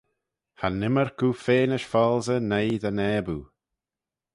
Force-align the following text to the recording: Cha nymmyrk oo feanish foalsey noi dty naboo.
Cha 0.57 0.67
nymmyrk 0.71 1.19
oo 1.25 1.37
feanish 1.43 1.87
foalsey 1.91 2.41
noi 2.49 2.67
dty 2.81 2.91
naboo. 2.97 3.43